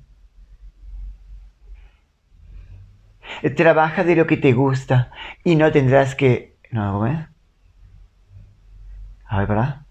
Trabaja 3.55 4.03
de 4.03 4.17
lo 4.17 4.27
que 4.27 4.39
te 4.39 4.55
gusta 4.55 5.11
y 5.45 5.57
no 5.57 5.71
tendrás 5.71 6.15
que... 6.15 6.57
No, 6.71 6.91
¿cómo 6.95 7.07
es? 7.09 7.19
A 9.27 9.39
ver, 9.41 9.47
para. 9.47 9.87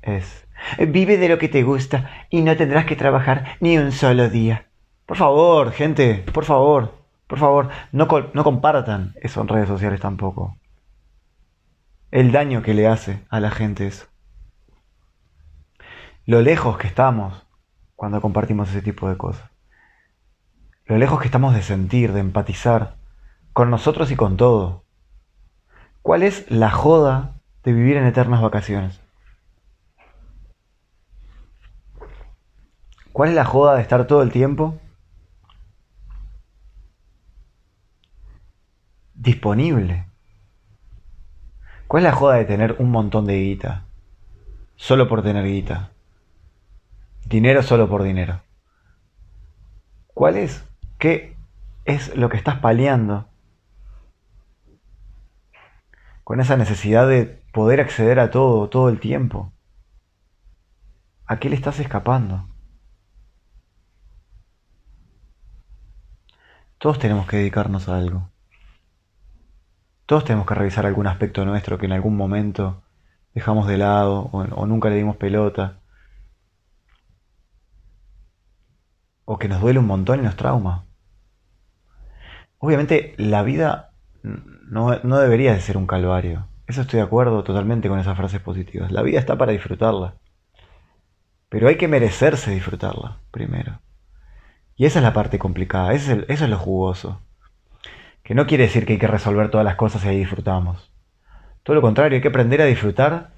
Es... 0.00 0.46
Vive 0.78 1.18
de 1.18 1.28
lo 1.28 1.36
que 1.36 1.50
te 1.50 1.62
gusta 1.62 2.08
y 2.30 2.40
no 2.40 2.56
tendrás 2.56 2.86
que 2.86 2.96
trabajar 2.96 3.58
ni 3.60 3.76
un 3.76 3.92
solo 3.92 4.30
día. 4.30 4.68
Por 5.04 5.18
favor, 5.18 5.72
gente, 5.72 6.24
por 6.32 6.46
favor, 6.46 7.04
por 7.26 7.38
favor, 7.38 7.68
no, 7.92 8.08
no 8.32 8.44
compartan 8.44 9.12
eso 9.20 9.42
en 9.42 9.48
redes 9.48 9.68
sociales 9.68 10.00
tampoco. 10.00 10.56
El 12.10 12.32
daño 12.32 12.62
que 12.62 12.72
le 12.72 12.86
hace 12.86 13.26
a 13.28 13.40
la 13.40 13.50
gente 13.50 13.86
eso. 13.86 14.06
Lo 16.26 16.40
lejos 16.42 16.78
que 16.78 16.86
estamos 16.86 17.46
cuando 17.96 18.20
compartimos 18.20 18.70
ese 18.70 18.82
tipo 18.82 19.08
de 19.08 19.16
cosas 19.16 19.54
lo 20.86 20.98
lejos 20.98 21.18
que 21.18 21.26
estamos 21.26 21.54
de 21.54 21.62
sentir, 21.62 22.12
de 22.12 22.20
empatizar 22.20 22.96
con 23.52 23.70
nosotros 23.70 24.10
y 24.10 24.16
con 24.16 24.36
todo. 24.36 24.84
¿Cuál 26.02 26.22
es 26.22 26.50
la 26.50 26.70
joda 26.70 27.40
de 27.62 27.72
vivir 27.72 27.96
en 27.96 28.04
eternas 28.04 28.42
vacaciones? 28.42 29.00
¿Cuál 33.12 33.30
es 33.30 33.34
la 33.34 33.44
joda 33.44 33.76
de 33.76 33.82
estar 33.82 34.06
todo 34.06 34.22
el 34.22 34.30
tiempo 34.30 34.78
disponible? 39.14 40.06
¿Cuál 41.86 42.04
es 42.04 42.10
la 42.10 42.16
joda 42.16 42.34
de 42.34 42.44
tener 42.44 42.76
un 42.78 42.90
montón 42.90 43.24
de 43.24 43.40
guita? 43.40 43.84
Solo 44.76 45.08
por 45.08 45.22
tener 45.22 45.46
guita. 45.46 45.93
Dinero 47.26 47.62
solo 47.62 47.88
por 47.88 48.02
dinero. 48.02 48.42
¿Cuál 50.14 50.36
es? 50.36 50.64
¿Qué, 50.98 51.34
es 51.84 52.16
lo 52.16 52.28
que 52.28 52.36
estás 52.36 52.58
paliando. 52.58 53.28
Con 56.22 56.40
esa 56.40 56.56
necesidad 56.56 57.06
de 57.06 57.42
poder 57.52 57.80
acceder 57.80 58.18
a 58.18 58.30
todo, 58.30 58.68
todo 58.68 58.88
el 58.88 59.00
tiempo. 59.00 59.52
¿A 61.26 61.38
qué 61.38 61.48
le 61.48 61.56
estás 61.56 61.80
escapando? 61.80 62.48
Todos 66.78 66.98
tenemos 66.98 67.26
que 67.26 67.38
dedicarnos 67.38 67.88
a 67.88 67.96
algo. 67.96 68.30
Todos 70.06 70.24
tenemos 70.24 70.46
que 70.46 70.54
revisar 70.54 70.84
algún 70.84 71.06
aspecto 71.06 71.44
nuestro 71.44 71.78
que 71.78 71.86
en 71.86 71.92
algún 71.92 72.16
momento 72.16 72.82
dejamos 73.32 73.66
de 73.66 73.78
lado 73.78 74.28
o, 74.32 74.66
nunca 74.66 74.90
le 74.90 74.96
dimos 74.96 75.16
pelota. 75.16 75.80
O 79.24 79.38
que 79.38 79.48
nos 79.48 79.60
duele 79.60 79.78
un 79.78 79.86
montón 79.86 80.20
y 80.20 80.22
nos 80.22 80.36
trauma. 80.36 80.84
Obviamente 82.58 83.14
la 83.16 83.42
vida 83.42 83.90
no, 84.22 84.98
no 85.02 85.18
debería 85.18 85.52
de 85.52 85.60
ser 85.60 85.76
un 85.76 85.86
calvario. 85.86 86.46
Eso 86.66 86.80
estoy 86.80 86.98
de 86.98 87.04
acuerdo 87.04 87.44
totalmente 87.44 87.88
con 87.88 87.98
esas 87.98 88.16
frases 88.16 88.40
positivas. 88.40 88.90
La 88.90 89.02
vida 89.02 89.18
está 89.18 89.36
para 89.36 89.52
disfrutarla. 89.52 90.14
Pero 91.48 91.68
hay 91.68 91.76
que 91.76 91.88
merecerse 91.88 92.50
disfrutarla 92.50 93.18
primero. 93.30 93.80
Y 94.76 94.86
esa 94.86 94.98
es 94.98 95.04
la 95.04 95.12
parte 95.12 95.38
complicada, 95.38 95.92
eso 95.92 96.12
es, 96.12 96.24
eso 96.28 96.44
es 96.44 96.50
lo 96.50 96.58
jugoso. 96.58 97.20
Que 98.22 98.34
no 98.34 98.46
quiere 98.46 98.64
decir 98.64 98.86
que 98.86 98.94
hay 98.94 98.98
que 98.98 99.06
resolver 99.06 99.50
todas 99.50 99.64
las 99.64 99.76
cosas 99.76 100.04
y 100.04 100.08
ahí 100.08 100.18
disfrutamos. 100.18 100.90
Todo 101.62 101.76
lo 101.76 101.82
contrario, 101.82 102.16
hay 102.16 102.22
que 102.22 102.28
aprender 102.28 102.60
a 102.60 102.66
disfrutar 102.66 103.30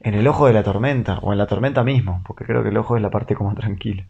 en 0.00 0.14
el 0.14 0.26
ojo 0.26 0.46
de 0.46 0.52
la 0.52 0.62
tormenta, 0.64 1.18
o 1.18 1.32
en 1.32 1.38
la 1.38 1.46
tormenta 1.46 1.84
mismo, 1.84 2.22
porque 2.26 2.44
creo 2.44 2.62
que 2.62 2.70
el 2.70 2.76
ojo 2.76 2.96
es 2.96 3.02
la 3.02 3.10
parte 3.10 3.34
como 3.34 3.54
tranquila. 3.54 4.06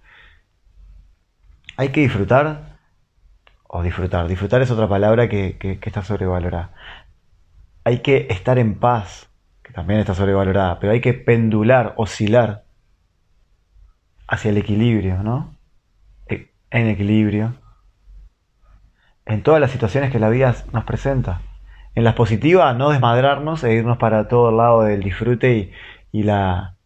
Hay 1.76 1.88
que 1.88 2.00
disfrutar, 2.00 2.79
o 3.64 3.83
disfrutar, 3.83 4.29
disfrutar 4.29 4.62
es 4.62 4.71
otra 4.71 4.88
palabra 4.88 5.29
que, 5.29 5.59
que 5.59 5.79
está 5.85 6.02
sobrevalorada. 6.02 6.73
Hay 7.85 8.00
que 8.00 8.26
estar 8.31 8.59
en 8.59 8.79
paz, 8.79 9.31
que 9.62 9.73
también 9.73 10.00
está 10.00 10.14
sobrevalorada, 10.14 10.79
pero 10.79 10.93
hay 10.93 11.00
que 11.00 11.14
pendular, 11.14 11.95
oscilar 11.97 12.64
hacia 14.29 14.50
el 14.50 14.59
equilibrio, 14.59 15.23
¿no? 15.23 15.57
en 16.73 16.88
equilibrio, 16.88 17.55
en 19.26 19.43
todas 19.43 19.61
las 19.61 19.71
situaciones 19.71 20.11
que 20.11 20.19
la 20.19 20.31
vida 20.31 20.55
nos 20.73 20.85
presenta. 20.85 21.43
En 21.95 22.05
las 22.05 22.14
positivas, 22.14 22.75
no 22.76 22.91
desmadrarnos 22.91 23.62
e 23.62 23.75
irnos 23.75 23.99
para 23.99 24.26
todo 24.26 24.49
el 24.49 24.57
lado 24.57 24.83
del 24.83 25.02
disfrute 25.02 25.73
y, 26.11 26.23
la, 26.23 26.76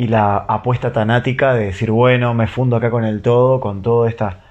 y 0.00 0.06
la 0.08 0.38
apuesta 0.38 0.94
tanática 0.94 1.52
de 1.52 1.66
decir, 1.66 1.90
bueno, 1.90 2.32
me 2.32 2.46
fundo 2.46 2.76
acá 2.76 2.90
con 2.90 3.04
el 3.04 3.20
todo, 3.20 3.60
con 3.60 3.82
todo 3.82 4.06
esta, 4.06 4.44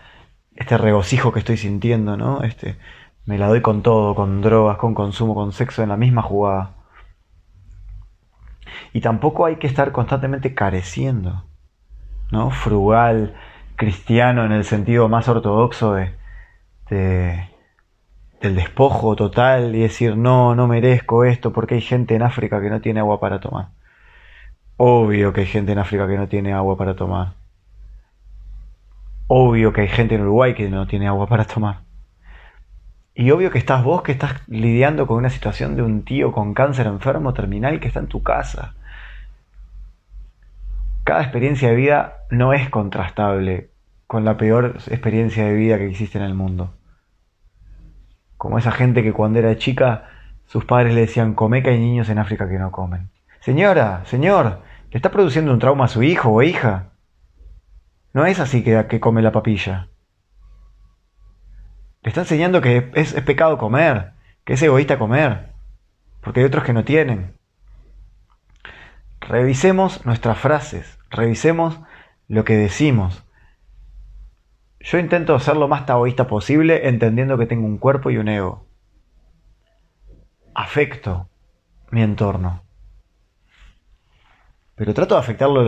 este 0.56 0.78
regocijo 0.78 1.32
que 1.32 1.40
estoy 1.40 1.58
sintiendo, 1.58 2.18
¿no? 2.18 2.44
Este, 2.44 2.78
me 3.26 3.40
la 3.40 3.48
doy 3.48 3.62
con 3.64 3.82
todo, 3.82 4.14
con 4.14 4.42
drogas, 4.42 4.78
con 4.78 4.94
consumo, 4.94 5.34
con 5.34 5.52
sexo 5.52 5.82
en 5.82 5.90
la 5.90 5.98
misma 5.98 6.22
jugada. 6.22 6.76
Y 8.94 9.02
tampoco 9.02 9.48
hay 9.48 9.56
que 9.56 9.66
estar 9.66 9.92
constantemente 9.92 10.54
careciendo, 10.54 11.46
¿no? 12.32 12.52
Frugal, 12.52 13.34
cristiano 13.76 14.46
en 14.46 14.52
el 14.52 14.66
sentido 14.66 15.10
más 15.10 15.28
ortodoxo 15.30 15.96
de, 15.96 16.14
del 18.40 18.56
despojo 18.56 19.16
total 19.16 19.76
y 19.76 19.80
decir 19.80 20.16
no, 20.16 20.54
no 20.54 20.68
merezco 20.68 21.26
esto 21.26 21.52
porque 21.52 21.74
hay 21.74 21.82
gente 21.82 22.14
en 22.14 22.22
África 22.22 22.62
que 22.62 22.70
no 22.70 22.82
tiene 22.82 23.00
agua 23.00 23.20
para 23.20 23.40
tomar. 23.40 23.79
Obvio 24.82 25.34
que 25.34 25.42
hay 25.42 25.48
gente 25.48 25.74
en 25.74 25.80
África 25.80 26.08
que 26.08 26.18
no 26.18 26.28
tiene 26.28 26.54
agua 26.54 26.78
para 26.78 26.96
tomar. 26.96 27.34
Obvio 29.28 29.72
que 29.74 29.82
hay 29.82 29.88
gente 29.88 30.16
en 30.16 30.22
Uruguay 30.22 30.56
que 30.56 30.70
no 30.70 30.88
tiene 30.88 31.08
agua 31.08 31.28
para 31.28 31.46
tomar. 31.46 31.82
Y 33.14 33.30
obvio 33.30 33.52
que 33.52 33.60
estás 33.60 33.84
vos 33.84 34.02
que 34.02 34.14
estás 34.14 34.42
lidiando 34.48 35.06
con 35.06 35.18
una 35.18 35.30
situación 35.30 35.76
de 35.76 35.84
un 35.84 36.04
tío 36.04 36.32
con 36.32 36.54
cáncer 36.54 36.88
enfermo 36.88 37.34
terminal 37.34 37.80
que 37.80 37.90
está 37.90 38.00
en 38.00 38.08
tu 38.08 38.24
casa 38.24 38.74
cada 41.10 41.24
experiencia 41.24 41.70
de 41.70 41.76
vida 41.76 42.18
no 42.30 42.54
es 42.54 42.70
contrastable 42.70 43.72
con 44.06 44.26
la 44.26 44.38
peor 44.38 44.76
experiencia 44.92 45.44
de 45.44 45.54
vida 45.56 45.80
que 45.80 45.88
existe 45.88 46.20
en 46.20 46.24
el 46.24 46.36
mundo. 46.36 46.76
Como 48.38 48.60
esa 48.60 48.72
gente 48.72 49.02
que 49.02 49.12
cuando 49.12 49.40
era 49.40 49.58
chica 49.58 50.08
sus 50.46 50.66
padres 50.66 50.94
le 50.94 51.02
decían, 51.02 51.34
come 51.34 51.64
que 51.64 51.72
hay 51.72 51.80
niños 51.80 52.10
en 52.10 52.20
África 52.20 52.48
que 52.48 52.60
no 52.60 52.72
comen. 52.72 53.10
Señora, 53.40 54.04
señor, 54.06 54.62
¿le 54.92 54.98
está 54.98 55.12
produciendo 55.12 55.52
un 55.52 55.60
trauma 55.60 55.86
a 55.86 55.90
su 55.90 56.04
hijo 56.04 56.30
o 56.30 56.42
hija? 56.42 56.92
No 58.14 58.26
es 58.26 58.40
así 58.40 58.64
que, 58.64 58.88
que 58.88 59.00
come 59.00 59.22
la 59.22 59.32
papilla. 59.32 59.90
Le 62.02 62.10
está 62.10 62.22
enseñando 62.22 62.62
que 62.62 62.92
es, 62.94 63.14
es 63.14 63.24
pecado 63.24 63.58
comer, 63.58 64.14
que 64.46 64.54
es 64.54 64.62
egoísta 64.62 64.98
comer, 64.98 65.52
porque 66.22 66.40
hay 66.40 66.46
otros 66.46 66.64
que 66.64 66.74
no 66.74 66.84
tienen. 66.84 67.36
Revisemos 69.22 70.06
nuestras 70.06 70.38
frases, 70.40 70.98
revisemos 71.10 71.80
lo 72.28 72.46
que 72.46 72.56
decimos. 72.56 73.26
Yo 74.80 74.98
intento 74.98 75.38
ser 75.40 75.58
lo 75.58 75.68
más 75.68 75.86
taoísta 75.86 76.28
posible 76.28 76.88
entendiendo 76.88 77.38
que 77.38 77.46
tengo 77.46 77.66
un 77.66 77.78
cuerpo 77.78 78.10
y 78.12 78.18
un 78.18 78.30
ego. 78.30 78.66
Afecto 80.56 81.30
mi 81.92 82.02
entorno. 82.02 82.64
Pero 84.80 84.94
trato 84.94 85.16
de 85.16 85.20
afectarlo 85.20 85.62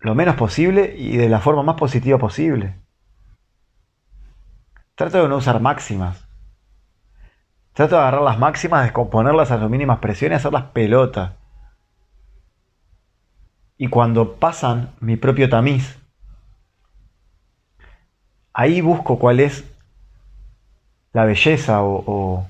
lo, 0.00 0.14
menos 0.16 0.34
posible 0.34 0.96
y 0.98 1.16
de 1.16 1.28
la 1.28 1.38
forma 1.38 1.62
más 1.62 1.76
positiva 1.76 2.18
posible. 2.18 2.74
Trato 4.96 5.22
de 5.22 5.28
no 5.28 5.36
usar 5.36 5.60
máximas. 5.60 6.26
Trato 7.72 7.94
de 7.94 8.00
agarrar 8.00 8.22
las 8.22 8.38
máximas, 8.40 8.82
descomponerlas 8.82 9.52
a 9.52 9.58
las 9.58 9.70
mínimas 9.70 10.00
presiones 10.00 10.36
y 10.36 10.40
hacerlas 10.40 10.64
pelotas 10.72 11.38
y 13.78 13.86
cuando 13.86 14.34
pasan 14.34 14.92
mi 14.98 15.16
propio 15.16 15.48
tamiz, 15.48 15.98
ahí 18.52 18.80
busco 18.80 19.20
cuál 19.20 19.38
es 19.38 19.64
la 21.12 21.24
belleza 21.24 21.84
o, 21.84 22.44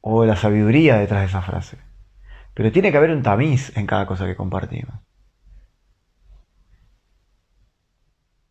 o, 0.00 0.24
la 0.24 0.34
sabiduría 0.34 0.96
detrás 0.96 1.20
de 1.20 1.26
esa 1.26 1.42
frase. 1.42 1.87
Pero 2.58 2.72
tiene 2.72 2.90
que 2.90 2.96
haber 2.96 3.12
un 3.12 3.22
tamiz 3.22 3.70
en 3.76 3.86
cada 3.86 4.04
cosa 4.04 4.26
que 4.26 4.34
compartimos. 4.34 4.92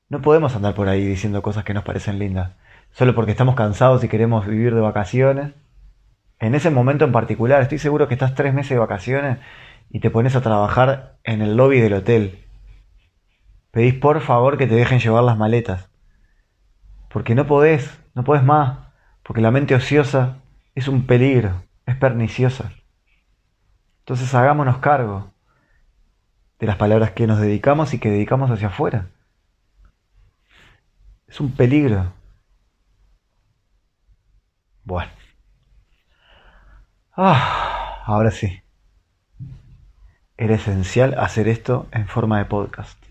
No 0.07 0.21
podemos 0.21 0.55
andar 0.55 0.75
por 0.75 0.87
ahí 0.87 1.05
diciendo 1.05 1.41
cosas 1.41 1.65
que 1.65 1.73
nos 1.73 1.83
parecen 1.83 2.17
lindas, 2.17 2.53
solo 2.91 3.13
porque 3.13 3.31
estamos 3.31 3.55
cansados 3.55 4.01
y 4.05 4.07
queremos 4.07 4.47
vivir 4.47 4.73
de 4.73 4.79
vacaciones. 4.79 5.55
En 6.39 6.55
ese 6.55 6.69
momento 6.69 7.03
en 7.03 7.11
particular, 7.11 7.61
estoy 7.61 7.79
seguro 7.79 8.07
que 8.07 8.13
estás 8.13 8.33
tres 8.33 8.53
meses 8.53 8.69
de 8.69 8.79
vacaciones 8.79 9.39
y 9.89 9.99
te 9.99 10.09
pones 10.09 10.37
a 10.37 10.41
trabajar 10.41 11.17
en 11.25 11.41
el 11.41 11.57
lobby 11.57 11.81
del 11.81 11.95
hotel. 11.95 12.45
Pedís 13.71 13.95
por 13.95 14.21
favor 14.21 14.57
que 14.57 14.67
te 14.67 14.75
dejen 14.75 14.99
llevar 14.99 15.25
las 15.25 15.37
maletas. 15.37 15.89
Porque 17.09 17.35
no 17.35 17.45
podés, 17.45 17.99
no 18.15 18.23
podés 18.23 18.45
más. 18.45 18.87
Porque 19.21 19.41
la 19.41 19.51
mente 19.51 19.75
ociosa 19.75 20.37
es 20.75 20.87
un 20.87 21.05
peligro, 21.05 21.63
es 21.85 21.97
perniciosa. 21.97 22.71
Entonces 24.07 24.33
hagámonos 24.33 24.77
cargo 24.77 25.29
de 26.59 26.65
las 26.65 26.77
palabras 26.77 27.11
que 27.11 27.27
nos 27.27 27.41
dedicamos 27.41 27.93
y 27.93 27.99
que 27.99 28.09
dedicamos 28.09 28.49
hacia 28.49 28.69
afuera. 28.69 29.09
Es 31.27 31.41
un 31.41 31.51
peligro. 31.51 32.13
Bueno. 34.85 35.11
Ah, 37.17 38.01
ahora 38.05 38.31
sí 38.31 38.63
era 40.37 40.55
esencial 40.55 41.15
hacer 41.19 41.47
esto 41.47 41.87
en 41.91 42.07
forma 42.07 42.37
de 42.37 42.45
podcast. 42.45 43.03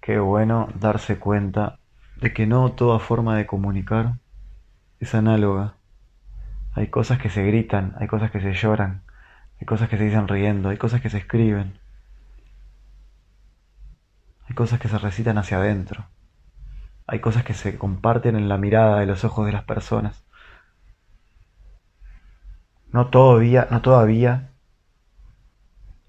Qué 0.00 0.18
bueno 0.18 0.68
darse 0.74 1.18
cuenta 1.18 1.78
de 2.20 2.34
que 2.34 2.46
no 2.46 2.72
toda 2.72 2.98
forma 2.98 3.36
de 3.36 3.46
comunicar 3.46 4.14
es 4.98 5.14
análoga. 5.14 5.76
Hay 6.74 6.88
cosas 6.88 7.18
que 7.18 7.30
se 7.30 7.44
gritan, 7.44 7.94
hay 7.98 8.08
cosas 8.08 8.30
que 8.30 8.40
se 8.40 8.52
lloran, 8.52 9.05
hay 9.58 9.66
cosas 9.66 9.88
que 9.88 9.96
se 9.96 10.04
dicen 10.04 10.28
riendo, 10.28 10.68
hay 10.68 10.76
cosas 10.76 11.00
que 11.00 11.10
se 11.10 11.18
escriben, 11.18 11.78
hay 14.48 14.54
cosas 14.54 14.78
que 14.80 14.88
se 14.88 14.98
recitan 14.98 15.38
hacia 15.38 15.58
adentro, 15.58 16.06
hay 17.06 17.20
cosas 17.20 17.44
que 17.44 17.54
se 17.54 17.78
comparten 17.78 18.36
en 18.36 18.48
la 18.48 18.58
mirada 18.58 19.00
de 19.00 19.06
los 19.06 19.24
ojos 19.24 19.46
de 19.46 19.52
las 19.52 19.64
personas. 19.64 20.24
No 22.92 23.08
todavía, 23.10 23.68
no 23.70 23.82
todavía 23.82 24.52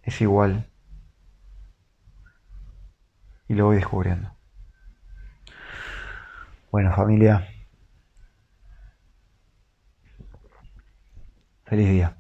es 0.04 0.22
igual. 0.22 0.70
Y 3.48 3.56
lo 3.56 3.66
voy 3.66 3.78
descubriendo. 3.78 4.32
Bueno, 6.72 6.94
familia. 6.96 7.48
Feliz 11.66 11.90
día. 11.90 12.17